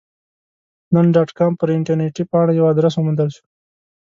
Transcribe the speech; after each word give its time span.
نن 0.93 1.05
ډاټ 1.15 1.29
کام 1.37 1.51
پر 1.59 1.67
انټرنیټي 1.77 2.23
پاڼه 2.31 2.51
یو 2.57 2.67
ادرس 2.71 2.93
وموندل 2.95 3.29
شو. 3.35 3.43